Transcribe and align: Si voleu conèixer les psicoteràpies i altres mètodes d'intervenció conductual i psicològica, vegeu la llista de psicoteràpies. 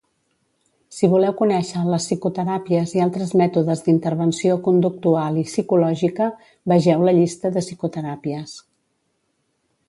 Si 0.99 1.07
voleu 1.09 1.33
conèixer 1.41 1.83
les 1.89 2.07
psicoteràpies 2.07 2.93
i 2.99 3.03
altres 3.05 3.33
mètodes 3.41 3.83
d'intervenció 3.89 4.55
conductual 4.69 5.39
i 5.43 5.45
psicològica, 5.51 6.31
vegeu 6.75 7.07
la 7.11 7.15
llista 7.21 7.53
de 7.59 7.65
psicoteràpies. 7.67 8.57